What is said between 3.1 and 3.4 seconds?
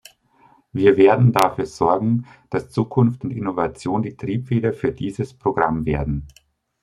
und